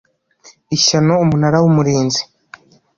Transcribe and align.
ishyano 0.75 1.13
Umunara 1.23 1.57
w 1.63 1.65
Umurinzi 1.71 2.21